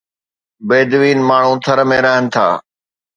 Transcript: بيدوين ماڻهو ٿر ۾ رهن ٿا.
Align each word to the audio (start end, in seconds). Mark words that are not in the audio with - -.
بيدوين 0.69 1.19
ماڻهو 1.29 1.53
ٿر 1.65 1.79
۾ 1.91 1.99
رهن 2.07 2.25
ٿا. 2.37 2.47